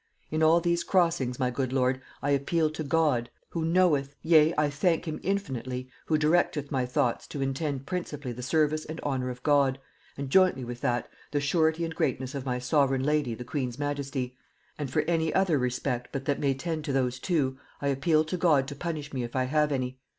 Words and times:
In 0.31 0.41
all 0.41 0.59
these 0.59 0.83
crossings, 0.83 1.37
my 1.37 1.51
good 1.51 1.71
lord, 1.71 2.01
I 2.23 2.31
appeal 2.31 2.71
to 2.71 2.83
God, 2.83 3.29
who 3.49 3.63
knoweth, 3.63 4.15
yea, 4.23 4.51
I 4.57 4.67
thank 4.71 5.05
him 5.07 5.19
infinitely, 5.21 5.89
who 6.07 6.17
directeth 6.17 6.71
my 6.71 6.87
thoughts 6.87 7.27
to 7.27 7.39
intend 7.43 7.85
principally 7.85 8.31
the 8.31 8.41
service 8.41 8.83
and 8.83 8.99
honor 9.01 9.29
of 9.29 9.43
God, 9.43 9.77
and, 10.17 10.31
jointly 10.31 10.63
with 10.63 10.81
that, 10.81 11.07
the 11.29 11.39
surety 11.39 11.83
and 11.85 11.93
greatness 11.93 12.33
of 12.33 12.47
my 12.47 12.57
sovereign 12.57 13.03
lady 13.03 13.35
the 13.35 13.43
queen's 13.45 13.77
majesty; 13.77 14.35
and 14.79 14.89
for 14.89 15.01
any 15.03 15.31
other 15.35 15.59
respect 15.59 16.07
but 16.11 16.25
that 16.25 16.39
may 16.39 16.55
tend 16.55 16.83
to 16.85 16.93
those 16.93 17.19
two, 17.19 17.59
I 17.79 17.89
appeal 17.89 18.25
to 18.25 18.37
God 18.37 18.67
to 18.69 18.75
punish 18.75 19.13
me 19.13 19.21
if 19.21 19.35
I 19.35 19.43
have 19.43 19.71
any. 19.71 19.99